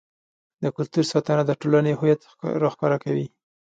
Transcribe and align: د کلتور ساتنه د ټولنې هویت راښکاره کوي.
د 0.61 0.63
کلتور 0.75 1.05
ساتنه 1.11 1.43
د 1.45 1.51
ټولنې 1.61 1.93
هویت 1.99 2.21
راښکاره 2.61 2.97
کوي. 3.05 3.25